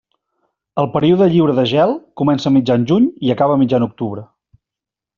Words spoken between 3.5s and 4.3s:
a mitjan octubre.